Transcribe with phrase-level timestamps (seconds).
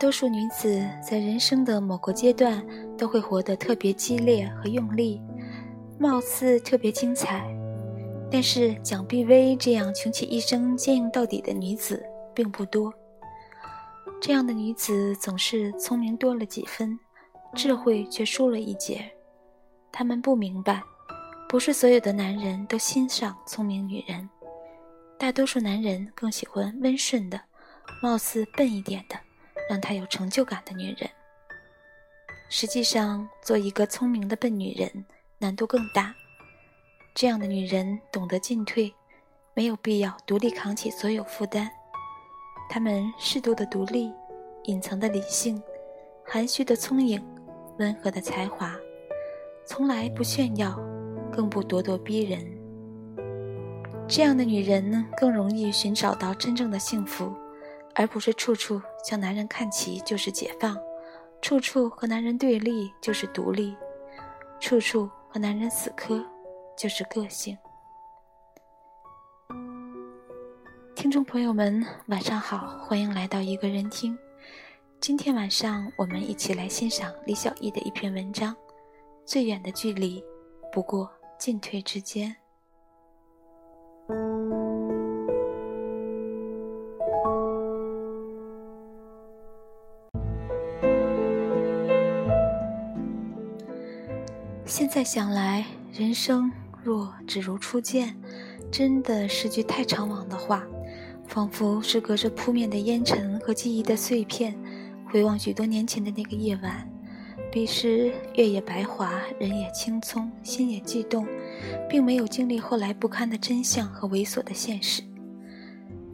[0.00, 2.66] 多数女子在人生的某个阶段
[2.96, 5.20] 都会活得特别激烈和用力，
[5.98, 7.46] 貌似特别精彩。
[8.30, 12.02] 但是蒋碧薇这样穷其一生坚硬到底的女子
[12.34, 12.90] 并不多。
[14.22, 16.98] 这样的女子总是聪明多了几分，
[17.54, 19.04] 智慧却输了一截。
[19.92, 20.82] 他们不明白，
[21.46, 24.26] 不是所有的男人都欣赏聪明女人，
[25.18, 27.38] 大多数男人更喜欢温顺的，
[28.02, 29.29] 貌似笨一点的。
[29.70, 31.08] 让她有成就感的女人，
[32.48, 35.06] 实际上做一个聪明的笨女人
[35.38, 36.12] 难度更大。
[37.14, 38.92] 这样的女人懂得进退，
[39.54, 41.70] 没有必要独立扛起所有负担。
[42.68, 44.12] 她们适度的独立，
[44.64, 45.62] 隐藏的理性，
[46.26, 47.24] 含蓄的聪颖，
[47.78, 48.74] 温和的才华，
[49.64, 50.76] 从来不炫耀，
[51.32, 52.44] 更不咄咄逼人。
[54.08, 57.32] 这样的女人呢更容易寻找到真正的幸福。
[58.00, 60.74] 而不是处处向男人看齐就是解放，
[61.42, 63.76] 处处和男人对立就是独立，
[64.58, 66.24] 处处和男人死磕
[66.74, 67.58] 就是个性。
[70.94, 74.18] 听众朋友们，晚上好，欢迎来到一个人听。
[74.98, 78.54] 今天晚上我们一起来欣赏李小艺的一篇文章，
[79.26, 80.24] 《最远的距离
[80.72, 81.06] 不过
[81.38, 82.30] 进退之间》。
[94.90, 96.50] 在想来，人生
[96.82, 98.12] 若只如初见，
[98.72, 100.64] 真的是句太长往的话，
[101.28, 104.52] 仿佛是隔着扑面的烟尘和记忆的碎片，
[105.06, 106.90] 回望许多年前的那个夜晚。
[107.52, 111.24] 彼时月也白华，人也青葱，心也悸动，
[111.88, 115.02] 并没有经历后来不堪的真相和猥琐的现实。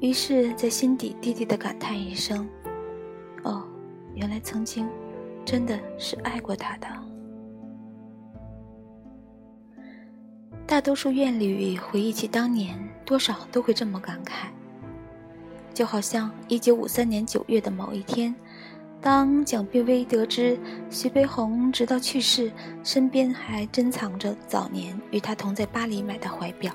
[0.01, 2.47] 于是，在心底低低的感叹一声
[3.43, 3.65] ：“哦，
[4.15, 4.87] 原来曾经，
[5.47, 6.87] 真的是爱过他的。”
[10.67, 14.49] 大多数院侣回忆起当年，多少都会这么感慨。
[15.73, 18.35] 就好像一九五三年九月的某一天，
[19.01, 20.59] 当蒋碧薇得知
[20.91, 22.51] 徐悲鸿直到去世，
[22.83, 26.73] 身边还珍藏着早年与他同在巴黎买的怀表；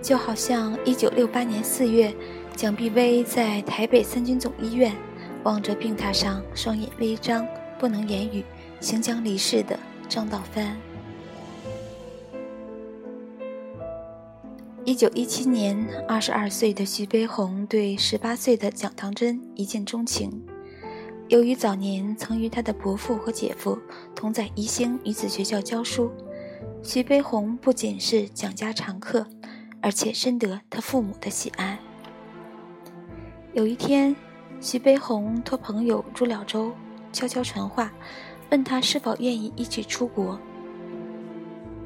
[0.00, 2.14] 就好像一九六八年四月，
[2.54, 4.94] 蒋碧薇在台北三军总医院，
[5.42, 7.44] 望着病榻上双眼微张、
[7.80, 8.44] 不能言语、
[8.78, 9.76] 行将离世的
[10.08, 10.76] 张道藩。
[14.90, 20.42] 一九一七年，二十二岁的徐悲鸿对十八岁的蒋唐真一见钟情。
[21.28, 23.78] 由于早年曾与他的伯父和姐夫
[24.16, 26.10] 同在宜兴女子学校教书，
[26.82, 29.24] 徐悲鸿不仅是蒋家常客，
[29.80, 31.78] 而且深得他父母的喜爱。
[33.52, 34.16] 有一天，
[34.60, 36.72] 徐悲鸿托朋友朱了周
[37.12, 37.92] 悄悄传话，
[38.50, 40.36] 问他是否愿意一起出国。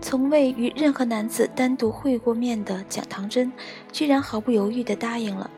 [0.05, 3.51] 从未与任何男子单独会过面的蒋唐真，
[3.91, 5.51] 居然毫不犹豫地答应了。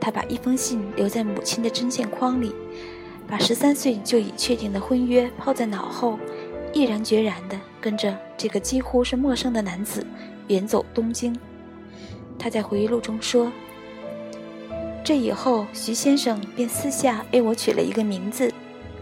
[0.00, 2.52] 他把一封信留在母亲的针线筐里，
[3.28, 6.18] 把十三岁就已确定的婚约抛在脑后，
[6.72, 10.04] 毅然决然地跟着这个几乎是陌生的男子
[10.48, 11.32] 远走东京。
[12.36, 13.50] 他在回忆录中说
[15.04, 18.52] ：“这以后，徐先生便私下为我取了一个名字，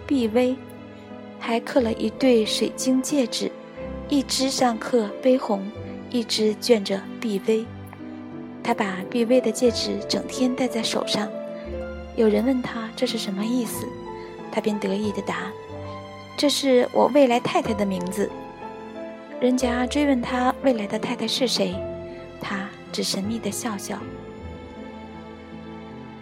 [0.07, 0.55] 碧薇，
[1.39, 3.51] 还刻了一对水晶戒指。”
[4.13, 5.67] 一只上刻悲鸿，
[6.11, 7.65] 一只卷着碧薇。
[8.63, 11.31] 他把碧薇的戒指整天戴在手上。
[12.15, 13.87] 有人问他这是什么意思，
[14.53, 15.51] 他便得意地答
[16.37, 18.31] ：“这是我未来太太的名字。”
[19.41, 21.75] 人家追问他未来的太太是谁，
[22.39, 23.99] 他只神秘地笑笑。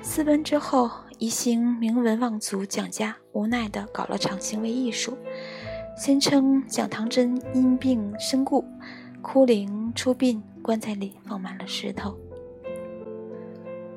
[0.01, 0.89] 私奔之后，
[1.19, 5.19] 宜兴名门望族蒋家无奈地搞了场行为艺术。
[6.01, 8.65] 宣称蒋唐真因病身故，
[9.21, 12.17] 哭灵出殡，棺材里放满了石头。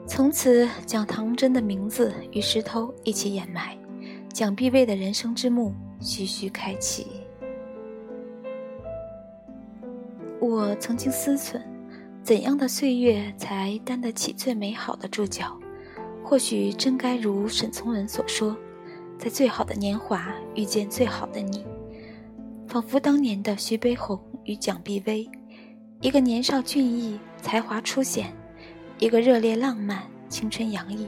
[0.06, 3.78] 从此，蒋唐真的名字与石头一起掩埋，
[4.34, 7.08] 蒋碧薇的人生之幕徐徐开启。
[10.42, 11.62] 我曾经思忖，
[12.22, 15.58] 怎样的岁月才担得起最美好的注脚？
[16.22, 18.58] 或许真该如沈从文所说，
[19.18, 21.64] 在最好的年华遇见最好的你。
[22.74, 25.30] 仿佛当年的徐悲鸿与蒋碧薇，
[26.02, 28.34] 一个年少俊逸、才华初显，
[28.98, 31.08] 一个热烈浪漫、青春洋溢。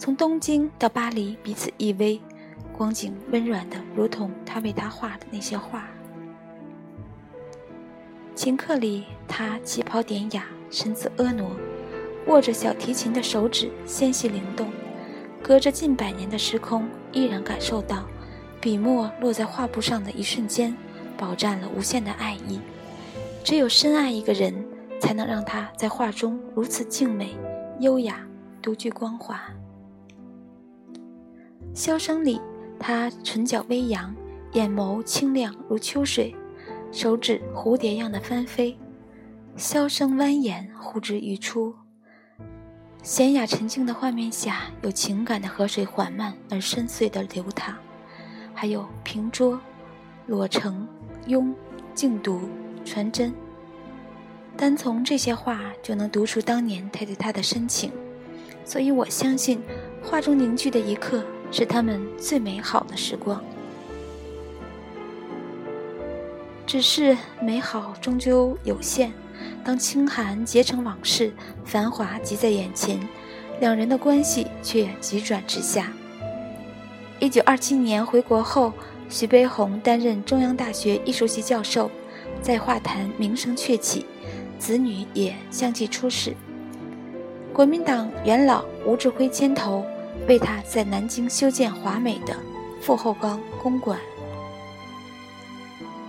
[0.00, 2.18] 从东京到巴黎，彼此依偎，
[2.76, 5.86] 光景温软的如同他为她画的那些画。
[8.34, 11.44] 琴课里，他旗袍典雅，身姿婀娜，
[12.26, 14.72] 握着小提琴的手指纤细灵动，
[15.40, 18.04] 隔着近百年的时空，依然感受到
[18.64, 20.74] 笔墨落在画布上的一瞬间，
[21.18, 22.58] 饱蘸了无限的爱意。
[23.44, 24.54] 只有深爱一个人，
[24.98, 27.36] 才能让他在画中如此静美、
[27.80, 28.26] 优雅、
[28.62, 29.38] 独具光华。
[31.74, 32.40] 箫声里，
[32.80, 34.16] 他唇角微扬，
[34.54, 36.34] 眼眸清亮如秋水，
[36.90, 38.78] 手指蝴蝶样的翻飞，
[39.58, 41.74] 箫声蜿蜒，呼之欲出。
[43.02, 47.76] 娴雅沉静的画面下，有情感的河水缓慢而深邃的流淌，
[48.54, 49.60] 还有平桌、
[50.26, 50.86] 裸成、
[51.26, 51.52] 庸、
[51.94, 52.48] 静读、
[52.84, 53.34] 传真。
[54.56, 57.90] 单从这些话就能读出当年他对她的深情，
[58.64, 59.60] 所以我相信，
[60.02, 63.42] 画中凝聚的一刻是他们最美好的时光。
[66.66, 69.12] 只是美好终究有限。
[69.62, 71.32] 当清寒结成往事，
[71.64, 73.00] 繁华即在眼前，
[73.60, 75.92] 两人的关系却急转直下。
[77.24, 78.70] 一九二七年回国后，
[79.08, 81.90] 徐悲鸿担任中央大学艺术系教授，
[82.42, 84.04] 在画坛名声鹊起，
[84.58, 86.34] 子女也相继出世。
[87.50, 89.82] 国民党元老吴志辉牵头，
[90.28, 92.36] 为他在南京修建华美的
[92.82, 93.98] 傅后岗公馆。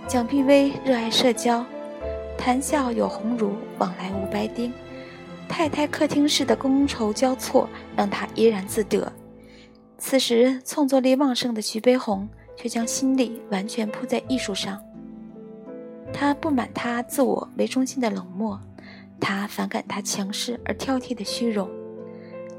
[0.06, 1.64] 蒋碧薇热爱社交。
[2.36, 4.70] 谈笑有鸿儒，往来无白丁。
[5.48, 7.66] 太太客厅式的觥筹交错，
[7.96, 9.10] 让他怡然自得。
[10.08, 14.80] 此时创作力旺盛的徐悲鸿，却将心力完全扑在艺术上。
[16.12, 18.56] 他不满他自我为中心的冷漠，
[19.18, 21.68] 他反感他强势而挑剔的虚荣。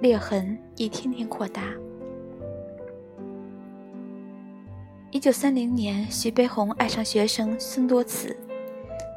[0.01, 1.63] 裂痕一天天扩大。
[5.11, 8.35] 一九三零年，徐悲鸿爱上学生孙多慈。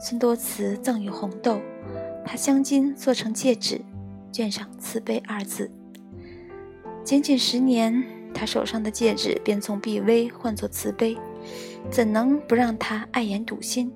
[0.00, 1.60] 孙多慈赠予红豆，
[2.24, 3.80] 他镶金做成戒指，
[4.32, 5.68] 镌上“慈悲”二字。
[7.02, 11.16] 仅仅十年，他手上的戒指便从碧薇换作慈悲，
[11.90, 13.92] 怎能不让他爱眼笃心？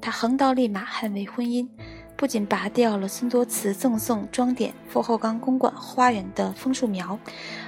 [0.00, 1.68] 他横刀立马捍卫婚姻，
[2.16, 7.18] 不仅拔掉了孙多慈赠送装点傅后岗公馆花园的枫树苗，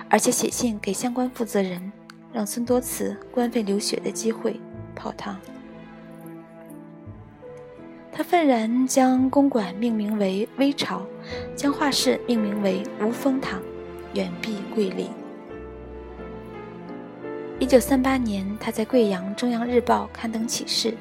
[0.08, 1.92] 而且写信给相关负责人，
[2.32, 4.58] 让孙多慈官费流血的机会
[4.94, 5.38] 泡汤。
[8.10, 11.02] 他愤然将公馆命名为“微潮”，
[11.56, 13.60] 将画室命名为“无风堂”，
[14.12, 15.08] 远避桂林。
[17.62, 20.92] 一九三八年，他在贵阳《中央日报》刊登启事：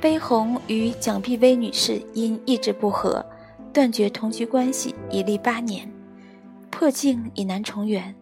[0.00, 3.26] 悲鸿与蒋碧薇女士因意志不合，
[3.72, 5.90] 断绝同居关系已历八年，
[6.70, 8.14] 破镜已难重圆。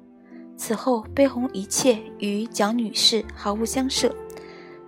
[0.57, 4.11] 此后，悲鸿一切与蒋女士毫无相涉，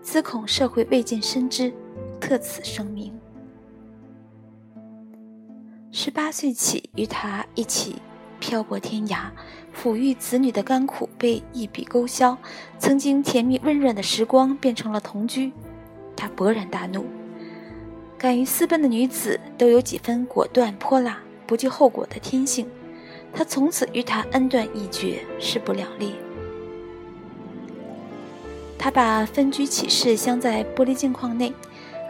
[0.01, 1.71] 思恐社会未尽深知。
[2.19, 3.13] 特此声明。
[5.93, 7.97] 十八岁起，与他一起
[8.39, 9.27] 漂泊天涯，
[9.77, 12.37] 抚育子女的甘苦被一笔勾销，
[12.79, 15.53] 曾经甜蜜温润的时光变成了同居，
[16.17, 17.05] 他勃然大怒。
[18.17, 22.69] 敢于私奔的女子都有几分果断泼辣、不计后果的天性，
[23.33, 26.15] 他从此与她恩断义绝，势不两立。
[28.79, 31.53] 他把分居启事镶在玻璃镜框内。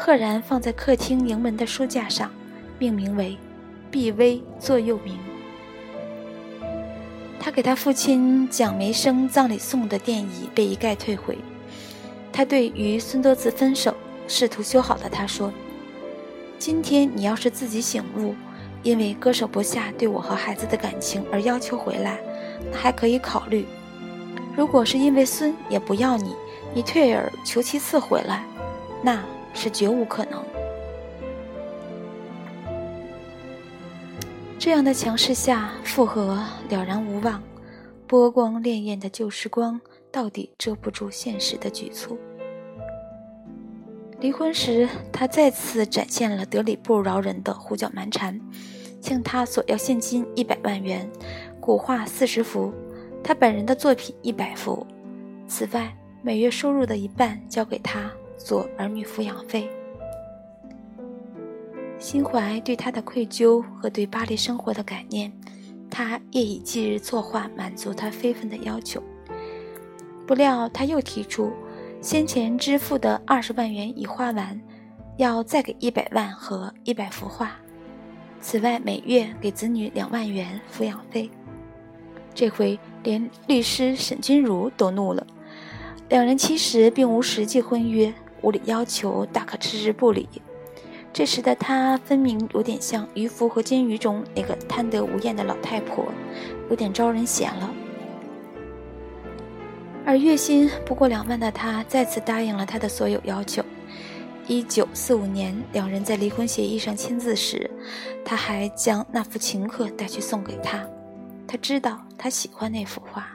[0.00, 2.30] 赫然放在客厅迎门的书架上，
[2.78, 3.36] 命名为
[3.90, 5.18] “碧薇座右铭”。
[7.48, 11.38] 他给他父亲蒋梅生葬礼送的奠仪被一概退回。
[12.30, 15.50] 他对与孙多慈分手、试图修好的他说
[16.60, 18.34] ：“今天你要是自己醒悟，
[18.82, 22.18] 因为割舍不下对我和孩子的感情而要求回来，
[22.70, 23.64] 那还可以考虑；
[24.54, 26.34] 如果是因为孙也不要你，
[26.74, 28.44] 你退而求其次回来，
[29.02, 29.24] 那……”
[29.54, 30.44] 是绝无可能。
[34.58, 37.40] 这样的强势下，复合了然无望，
[38.08, 42.18] 波光潋滟的旧时光，到底遮不住现实的局促。
[44.18, 48.38] 离婚时，他再次展现了得理不饶人的胡搅蛮缠，
[49.00, 51.08] 向他索要现金一百万元，
[51.60, 52.74] 古画四十幅，
[53.22, 54.84] 他本人的作品一百幅，
[55.46, 58.10] 此外每月收入的一半交给他。
[58.36, 59.68] 做儿女抚养费，
[61.98, 65.32] 心怀对他的愧疚和对巴黎生活的感念，
[65.90, 69.02] 他夜以继日作画满足他非分的要求。
[70.26, 71.52] 不料他又提出，
[72.00, 74.60] 先前支付的二十万元已花完，
[75.16, 77.56] 要再给一百万和一百幅画，
[78.40, 81.28] 此外每月给子女两万元抚养费。
[82.32, 85.26] 这回连律师沈君儒都怒了，
[86.08, 88.14] 两人其实并无实际婚约。
[88.40, 90.28] 无理要求大可置之不理，
[91.12, 96.04] 这时的她分明有点像渔夫和金鱼中那个贪得无厌的老太婆，
[96.70, 97.70] 有点招人嫌了。
[100.04, 103.62] 而月薪不过两万的她再次答应了他的所有要求。
[104.46, 107.70] 一九四五年，两人在离婚协议上签字时，
[108.24, 110.82] 他还将那幅请客带去送给她。
[111.46, 113.28] 他知道他喜欢那幅画。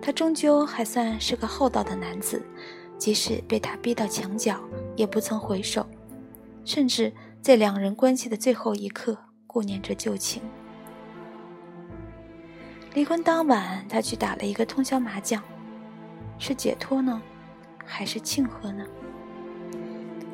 [0.00, 2.42] 他终究还算是个厚道的男子，
[2.96, 4.58] 即使被他逼到墙角，
[4.96, 5.86] 也不曾回首，
[6.64, 10.42] 甚至在两人关系的最后一刻顾念着旧情。
[12.94, 15.42] 离婚当晚，他去打了一个通宵麻将，
[16.38, 17.20] 是解脱呢，
[17.84, 18.84] 还是庆贺呢？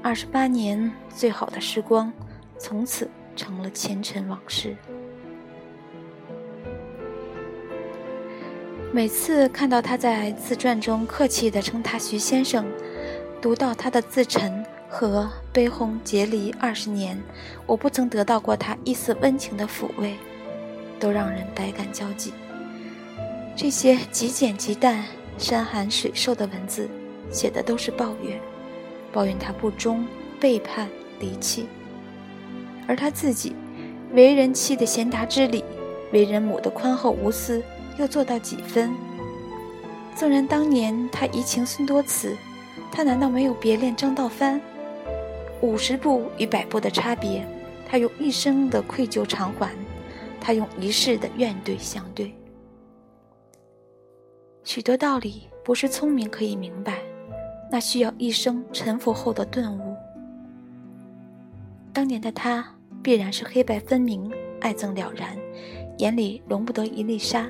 [0.03, 2.13] 二十八年最好的时光，
[2.59, 4.77] 从此成了前尘往事。
[8.93, 12.67] 每次看到他在自传中客气地称他徐先生，
[13.41, 17.19] 读到他的自陈和悲鸿结离二十年，
[17.67, 20.15] 我不曾得到过他一丝温情的抚慰，
[20.99, 22.35] 都让人百感交集。
[23.57, 25.05] 这些极简极淡、
[25.39, 26.89] 山寒水瘦的文字，
[27.31, 28.39] 写的都是抱怨，
[29.11, 30.07] 抱怨他不忠、
[30.39, 30.87] 背叛、
[31.19, 31.67] 离弃，
[32.87, 33.57] 而他自己，
[34.13, 35.65] 为人妻的贤达之礼，
[36.13, 37.63] 为人母的宽厚无私。
[37.99, 38.91] 又做到几分？
[40.17, 42.35] 纵然当年他移情孙多慈，
[42.91, 44.61] 他难道没有别恋张道藩？
[45.61, 47.47] 五十步与百步的差别，
[47.87, 49.71] 他用一生的愧疚偿还，
[50.41, 52.35] 他用一世的怨怼相对。
[54.65, 56.99] 许多道理不是聪明可以明白，
[57.71, 59.95] 那需要一生沉浮后的顿悟。
[61.93, 65.37] 当年的他必然是黑白分明，爱憎了然，
[65.99, 67.49] 眼里容不得一粒沙。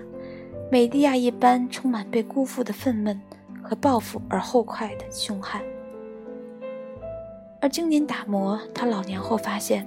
[0.71, 3.19] 美蒂亚一般充满被辜负的愤懑
[3.71, 5.63] 和报复而后快的凶悍，
[7.61, 9.87] 而经年打磨，他老年后发现，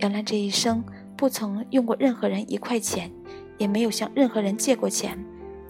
[0.00, 0.84] 原来这一生
[1.16, 3.10] 不曾用过任何人一块钱，
[3.56, 5.18] 也没有向任何人借过钱，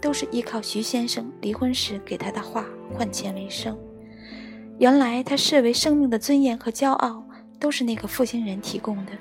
[0.01, 3.79] 都是依靠徐先生离婚时给他的话换钱为生。
[4.79, 7.23] 原来他视为生命的尊严和骄傲，
[7.61, 9.13] 都是那个负心人提供的。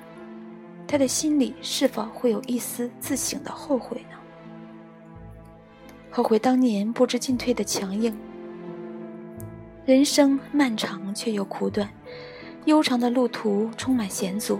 [0.88, 4.18] 他的心里是否会有一丝自省的后悔呢？
[6.16, 8.16] 后悔当年不知进退的强硬。
[9.84, 11.86] 人生漫长却又苦短，
[12.64, 14.58] 悠长的路途充满险阻，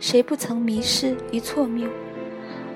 [0.00, 1.88] 谁不曾迷失与错谬？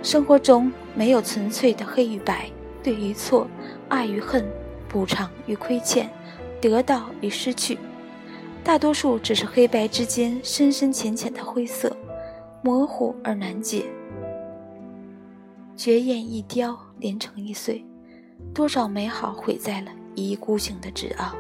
[0.05, 2.49] 生活中没有纯粹的黑与白，
[2.81, 3.49] 对与错，
[3.89, 4.49] 爱与恨，
[4.89, 6.09] 补偿与亏欠，
[6.61, 7.77] 得到与失去，
[8.63, 11.97] 大多数只是黑白之间深深浅浅的灰色，
[12.63, 13.85] 模糊而难解。
[15.77, 17.85] 绝艳一雕，连成一碎。
[18.55, 21.35] 多少美好毁在了一意孤行的执拗，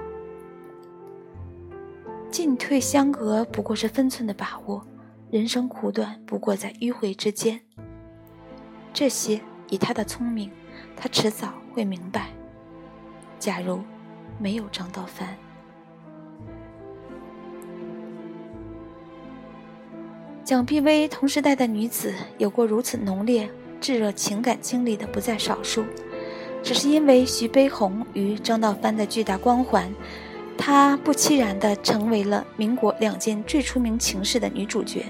[2.30, 4.82] 进退相隔不过是分寸的把握，
[5.30, 7.60] 人生苦短不过在迂回之间。
[8.94, 10.50] 这些以他的聪明，
[10.96, 12.30] 他迟早会明白。
[13.38, 13.80] 假如
[14.38, 15.36] 没有张道藩，
[20.44, 25.84] 蒋碧薇同时代的女子有过如此浓烈炙热情感经历的不在少数。
[26.62, 29.92] 只是因为徐悲鸿与张道藩的巨大光环，
[30.56, 35.04] 她不期然地成为了民国两件最出名情事的女主角。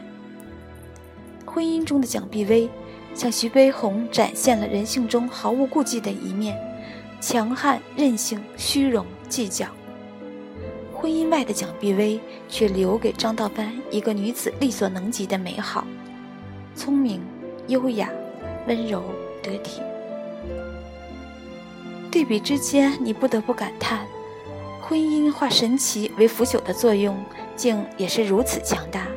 [1.44, 2.71] 婚姻中的蒋碧薇，
[3.14, 6.59] 向徐悲鸿展现了人性中毫无顾忌的一面，
[7.21, 9.66] 强悍、任性、虚荣、计较。
[10.94, 12.18] 婚姻外的蒋碧薇，
[12.49, 15.87] 却留给张道藩一个女子力所能及的美好：
[16.75, 17.21] 聪明、
[17.66, 18.09] 优雅、
[18.66, 19.02] 温柔、
[19.42, 19.82] 得体。
[22.12, 24.07] 对比之间，你不得不感叹，
[24.83, 27.16] 婚姻化神奇为腐朽的作用，
[27.57, 29.09] 竟也是如此强大。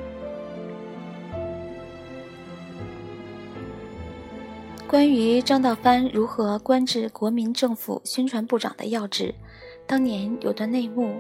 [4.88, 9.36] 关于张道藩如何官至国民政府宣传部长的要旨，
[9.86, 11.20] 当年有段内幕：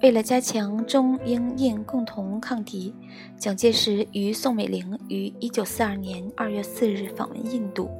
[0.00, 2.94] 为了加强中英印共同抗敌，
[3.36, 7.90] 蒋介石与宋美龄于1942年2月4日访问印度。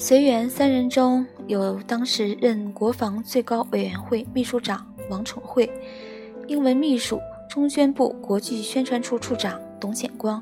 [0.00, 5.68] 随员三人中有当时任国防最高委员会秘书长王宠惠，
[6.46, 10.40] 英文秘书中宣部国际宣传处处长董显光，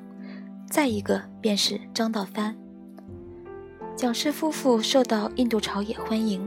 [0.69, 2.55] 再一个便是张道藩。
[3.97, 6.47] 蒋氏夫妇受到印度朝野欢迎。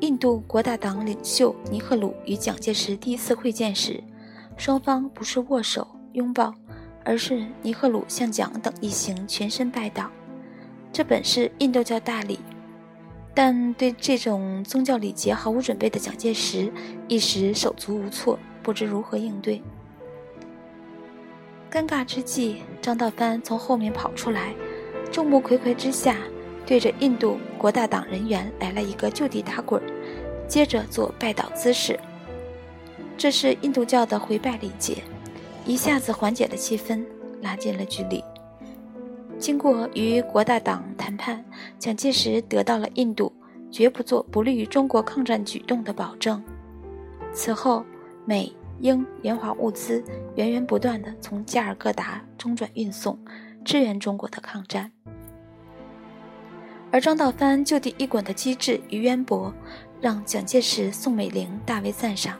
[0.00, 4.02] 印度国大党领袖尼赫鲁与蒋介石第一次会见时，
[4.56, 6.54] 双方不是握手拥抱，
[7.04, 10.10] 而是尼赫鲁向蒋等一行全身拜倒。
[10.92, 12.38] 这本是印度教大礼，
[13.32, 16.70] 但对这种宗教礼节毫无准备的蒋介石
[17.08, 19.62] 一时手足无措，不知如何应对。
[21.70, 24.52] 尴尬之际，张道藩从后面跑出来，
[25.12, 26.16] 众目睽睽之下，
[26.66, 29.80] 对着印度国大党人员来了一个就地打滚，
[30.48, 31.98] 接着做拜倒姿势。
[33.16, 34.96] 这是印度教的回拜礼节，
[35.64, 37.04] 一下子缓解了气氛，
[37.40, 38.24] 拉近了距离。
[39.40, 41.42] 经过与国大党谈判，
[41.78, 43.32] 蒋介石得到了印度
[43.70, 46.40] 绝不做不利于中国抗战举动的保证。
[47.32, 47.84] 此后，
[48.24, 48.54] 美。
[48.82, 50.02] 英援华物资
[50.36, 53.18] 源源不断地从加尔各答中转运送，
[53.62, 54.90] 支援中国的抗战。
[56.90, 59.52] 而张道藩就地一滚的机智与渊博，
[60.00, 62.38] 让蒋介石、宋美龄大为赞赏。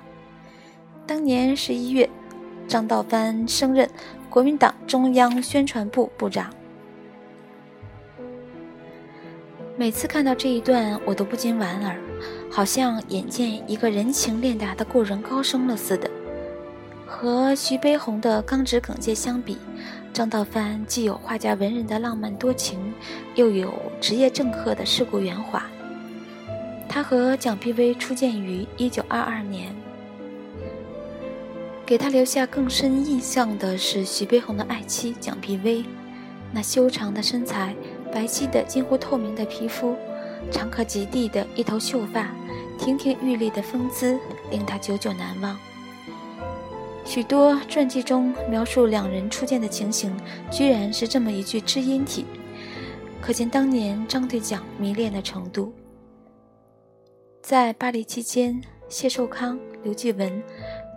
[1.07, 2.09] 当年十一月，
[2.67, 3.87] 张道藩升任
[4.31, 6.51] 国民党中央宣传部部长。
[9.81, 11.97] 每次看到这一段，我都不禁莞尔，
[12.51, 16.11] 好像眼见一个人情练达的过人高升了似的。
[17.07, 19.57] 和徐悲鸿的刚直耿介相比，
[20.13, 22.93] 张道藩既有画家文人的浪漫多情，
[23.37, 23.73] 又有
[24.03, 25.63] 职业政客的世故圆滑。
[26.87, 29.75] 他和蒋碧薇初见于1922年，
[31.87, 35.83] 给他留下更深印象的是徐悲鸿的爱妻蒋碧薇，
[36.53, 37.75] 那修长的身材、
[38.13, 39.97] 白皙的近乎透明的皮肤、
[40.51, 42.35] 长可及地的一头秀发、
[42.79, 44.19] 亭亭玉立的风姿，
[44.51, 45.57] 令他久久难忘。
[47.05, 50.15] 许多传记中描述两人初见的情形，
[50.51, 52.25] 居然是这么一句知音体，
[53.21, 55.73] 可见当年张对蒋迷恋的程度。
[57.43, 60.43] 在巴黎期间，谢寿康、刘继文、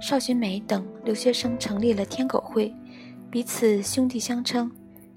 [0.01, 2.71] 邵洵美等留学生成立了天狗会，
[3.31, 4.71] 彼此兄弟相称。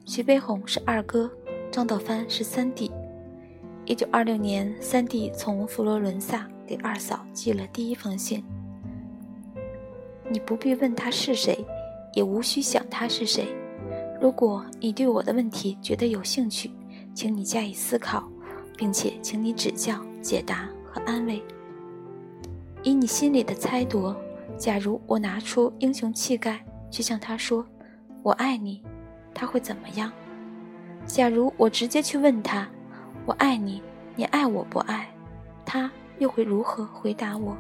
[0.07, 1.29] 徐悲鸿是二哥，
[1.77, 2.91] 张道藩是三弟。
[3.85, 8.43] 一九二六年，三弟从佛罗伦萨给二嫂寄了第一封信。
[10.31, 11.63] 你不必问他是谁，
[12.15, 13.55] 也无需想他是谁。
[14.19, 16.71] 如果你对我的问题觉得有兴趣，
[17.13, 18.27] 请你加以思考，
[18.75, 21.45] 并且请你指教、解答和安慰。
[22.83, 24.15] 以你心里的猜度，
[24.57, 27.67] 假如我拿出英雄气概去向他说
[28.25, 28.83] “我爱你”，
[29.35, 30.11] 他会怎么样？
[31.17, 32.69] 假如我直接去问他
[33.25, 33.81] “我爱你，
[34.17, 35.09] 你爱我不爱”，
[35.65, 37.57] 他又会如何回答我？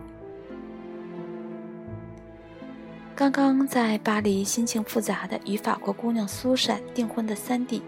[3.15, 7.81] 刚刚在巴黎心情复杂的与法国姑娘苏珊订婚的三弟，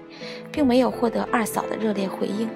[0.51, 2.49] 并没有获得二嫂的热烈回应。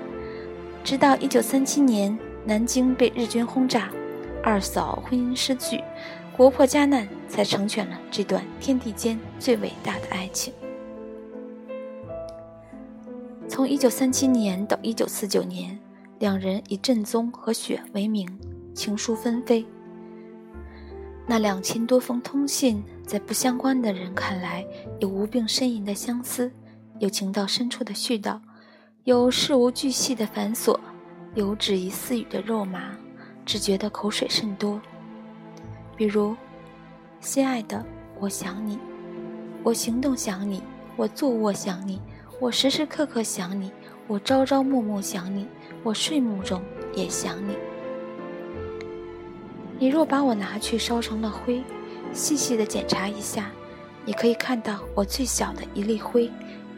[0.83, 3.91] 直到1937年南京被日军轰炸，
[4.43, 5.85] 二嫂婚姻失据，
[6.35, 10.51] 国破家难，才成全了这段天地间最伟大的爱情。
[13.53, 15.79] 从1937年到1949年，
[16.21, 18.27] 两人以正宗和雪为名，
[18.75, 19.63] 情书纷飞。
[21.27, 24.65] 那两千多封通信，在不相关的人看来，
[25.01, 26.51] 有无病呻吟的相思，
[26.99, 28.41] 有情到深处的絮叨，
[29.05, 30.81] 有事无巨细的繁琐，
[31.35, 32.97] 有只疑似语的肉麻，
[33.45, 34.81] 只觉得口水甚多。
[35.95, 36.35] 比如，
[37.21, 37.85] 心爱的，
[38.19, 38.79] 我想你，
[39.63, 40.63] 我行动想你，
[40.97, 42.01] 我坐卧想你，
[42.43, 43.71] 我时时刻刻想你，
[44.09, 45.47] 我朝朝暮暮想你，
[45.85, 46.61] 我睡梦中
[46.93, 47.57] 也想你。
[49.79, 51.63] 你若把我拿去烧成了灰，
[52.13, 53.53] 细细的检查一下，
[54.05, 56.29] 你可以看到我最小的一粒灰，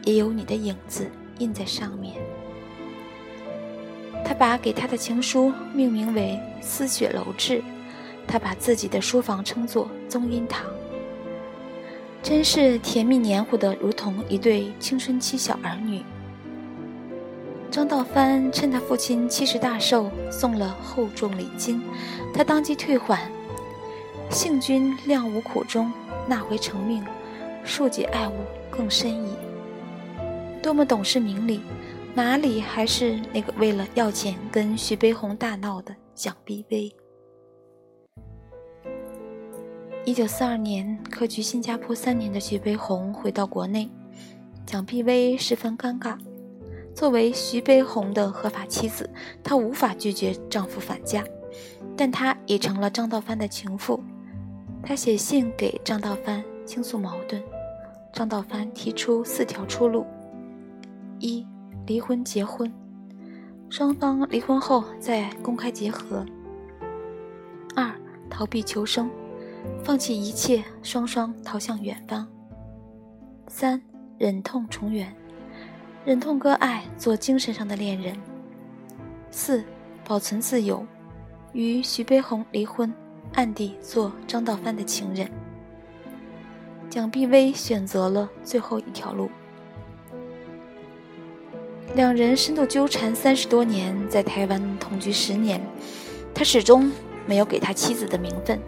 [0.03, 2.13] 也有你的影子印在上面。
[4.23, 7.57] 他把给他的情书命名为《思雪楼志》，
[8.27, 10.63] 他把自己的书房称作宗荫堂，
[12.25, 16.03] 真是甜蜜黏糊的，如同一对青春期小儿女。
[17.69, 21.83] 张道藩趁他父亲七十大寿，送了厚重礼金，
[22.33, 23.29] 他当即退还。
[24.31, 25.93] 幸君谅无苦衷，
[26.27, 27.05] 纳回成命，
[27.63, 28.33] 庶几爱物
[28.71, 29.35] 更深矣。
[30.63, 31.61] 多么懂事明理，
[32.15, 36.91] 哪里还是那个为了要钱跟徐悲鸿大闹的蒋碧薇？
[40.05, 43.89] 一九四二年，客居新加坡三年的徐悲鸿回到国内，
[44.63, 46.15] 蒋碧薇十分尴尬。
[46.93, 49.09] 作为徐悲鸿的合法妻子，
[49.43, 51.23] 她无法拒绝丈夫返家，
[51.97, 53.99] 但她已成了张道藩的情妇。
[54.83, 57.41] 她写信给张道藩倾诉矛盾，
[58.13, 60.05] 张道藩提出四条出路：
[61.17, 61.43] 一、
[61.87, 62.71] 离婚结婚，
[63.71, 66.23] 双方离婚后再公开结合；
[67.75, 67.91] 二、
[68.29, 69.09] 逃避求生，
[69.83, 72.25] 放弃一切，双双逃向远方；
[73.47, 73.81] 三、
[74.17, 75.15] 忍痛重圆。
[76.03, 78.15] 忍痛割爱，做精神上的恋人。
[79.31, 79.63] 四
[80.07, 80.85] 保存自由，
[81.53, 82.93] 与徐悲鸿离婚，
[83.33, 85.29] 暗地做张道藩的情人。
[86.89, 89.29] 蒋碧薇选择了最后一条路。
[91.95, 95.61] 两人深度纠缠三十多年，在台湾同居十年，
[96.33, 96.91] 他始终
[97.25, 98.59] 没有给他妻子的名分。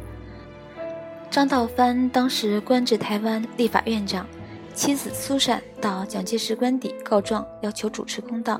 [1.29, 4.25] 张道藩当时官至台湾立法院长，
[4.73, 8.59] 妻子苏珊到蒋介石官邸告状，要求主持公道，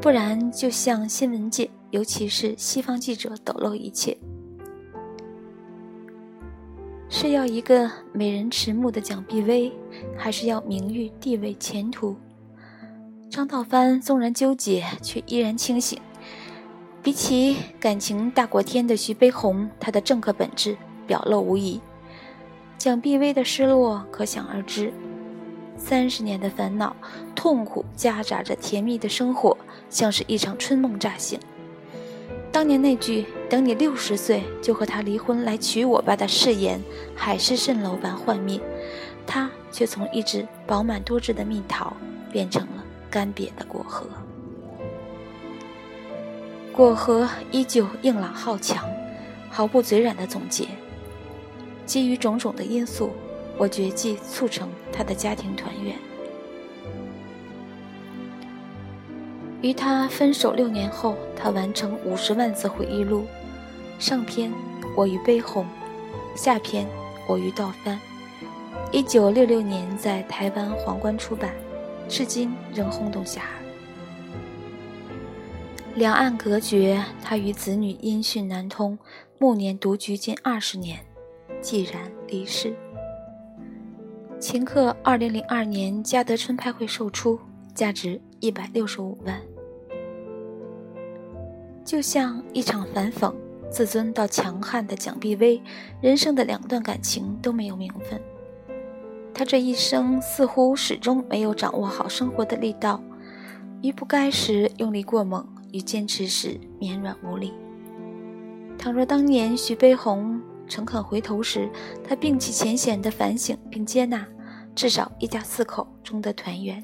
[0.00, 4.16] 不然就向新闻界，尤其是西方记者抖露一切。
[7.08, 9.72] 是要一个美人迟暮的蒋碧薇，
[10.16, 12.16] 还是要名誉、地位、前途？
[13.30, 15.98] 张道藩纵然纠结，却依然清醒。
[17.02, 20.76] 比起感情大过天的徐悲鸿，他的政客本质
[21.06, 21.80] 表露无遗。
[22.78, 24.92] 蒋碧薇的失落可想而知。
[25.76, 26.94] 三十年的烦恼、
[27.34, 29.56] 痛苦夹杂着甜蜜的生活，
[29.90, 31.38] 像是一场春梦乍醒。
[32.52, 36.80] 当年那句“等你六十岁就和他离婚来娶我吧”的誓言，
[37.16, 38.60] 海市蜃楼般幻灭，
[39.26, 41.92] 他却从一只饱满多汁的蜜桃
[42.30, 42.84] 变成了。
[43.10, 44.06] 干瘪的果核，
[46.72, 48.84] 果核依旧硬朗好强，
[49.48, 50.66] 毫不嘴软的总结。
[51.84, 53.10] 基于种种的因素，
[53.58, 55.96] 我决计促成他的家庭团圆。
[59.62, 63.24] 与他分手六年后，他完成五十万字回忆录，
[63.98, 64.52] 上篇
[64.96, 65.66] 我与悲鸿，
[66.36, 66.86] 下篇
[67.26, 67.98] 我与道帆。
[68.92, 71.54] 一九六六年在台湾皇冠出版。
[72.06, 73.40] 至今仍轰动遐迩。
[75.94, 78.98] 两岸隔绝，他与子女音讯难通，
[79.38, 81.06] 暮年独居近二十年，
[81.64, 82.74] 既然离世。
[84.38, 87.40] 秦客二零零二年嘉德春拍会售出，
[87.74, 89.40] 价值一百六十五万。
[91.82, 93.34] 就像一场反讽，
[93.70, 95.62] 自尊到强悍的蒋碧薇，
[96.02, 98.20] 人生的两段感情都没有名分。
[99.32, 103.02] 他这一生似乎始终没有掌握好生活的力道，
[103.80, 107.54] 于不该时用力过猛，于坚持时绵软无力。
[108.76, 111.68] 倘若当年徐悲鸿诚恳回头时，
[112.02, 114.26] 他摒弃浅显的反省并接纳，
[114.74, 116.82] 至少一家四口终得团圆。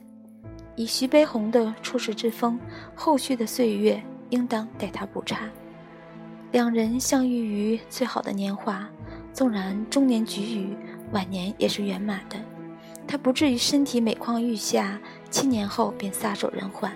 [0.77, 2.59] 以徐悲鸿的处世之风，
[2.95, 5.49] 后续的岁月应当待他补差。
[6.53, 8.89] 两人相遇于最好的年华，
[9.33, 10.77] 纵然中年局龉。
[11.13, 12.37] 晚年也是圆满的，
[13.05, 16.89] 他不至于身体每况愈下，七年后便撒手人寰；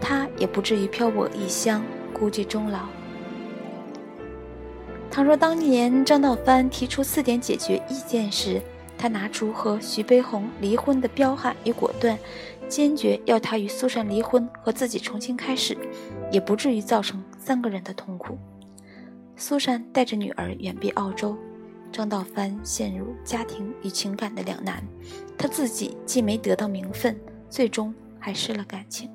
[0.00, 1.80] 他也不至于漂泊异乡，
[2.12, 2.80] 孤寂终老。
[5.10, 8.60] 倘若当年张道藩提出四点解决意见时，
[8.98, 12.18] 他拿出和徐悲鸿离婚的彪悍与果断，
[12.68, 15.76] 坚决要他与苏珊离婚，和自己重新开始，
[16.30, 18.36] 也不至于造成三个人的痛苦。
[19.36, 21.36] 苏珊带着女儿远避澳洲。
[21.92, 24.82] 张道藩陷入家庭与情感的两难，
[25.38, 29.08] 他自己既没得到名分，最终还失了感情。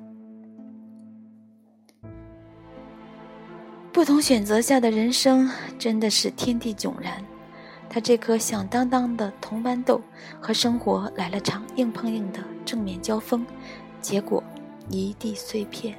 [3.92, 7.22] 不同选择下的人生真的是天地迥然。
[7.90, 10.00] 他这颗响当当的铜豌豆
[10.40, 13.44] 和生活来了场硬碰硬的正面交锋，
[14.00, 14.42] 结果
[14.88, 15.94] 一地碎片。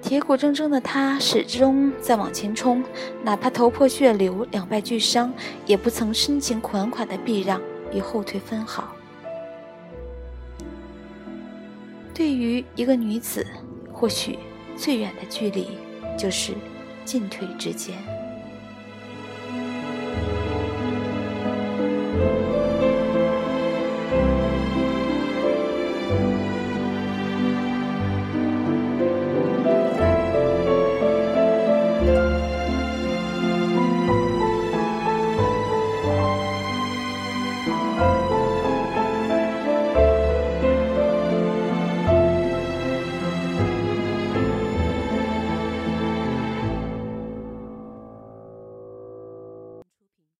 [0.00, 2.84] 铁骨铮铮的他始终在往前冲，
[3.24, 5.34] 哪怕头破血流、两败俱伤，
[5.66, 7.60] 也不曾深情款款的避让
[7.92, 8.88] 与后退分毫。
[12.14, 13.44] 对于一个女子，
[13.92, 14.38] 或许
[14.76, 15.66] 最远的距离
[16.16, 16.54] 就是
[17.04, 18.13] 进退之间。